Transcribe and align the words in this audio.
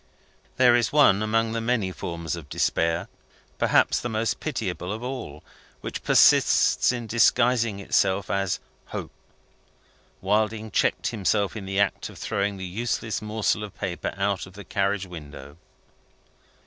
There 0.57 0.75
is 0.75 0.91
one 0.91 1.21
among 1.21 1.51
the 1.51 1.61
many 1.61 1.91
forms 1.91 2.35
of 2.35 2.49
despair 2.49 3.07
perhaps 3.59 3.99
the 4.01 4.09
most 4.09 4.39
pitiable 4.39 4.91
of 4.91 5.03
all 5.03 5.43
which 5.81 6.01
persists 6.03 6.91
in 6.91 7.05
disguising 7.05 7.79
itself 7.79 8.31
as 8.31 8.59
Hope. 8.87 9.11
Wilding 10.19 10.71
checked 10.71 11.09
himself 11.09 11.55
in 11.55 11.67
the 11.67 11.79
act 11.79 12.09
of 12.09 12.17
throwing 12.17 12.57
the 12.57 12.65
useless 12.65 13.21
morsel 13.21 13.63
of 13.63 13.77
paper 13.77 14.11
out 14.17 14.47
of 14.47 14.53
the 14.53 14.65
carriage 14.65 15.05
window. 15.05 15.57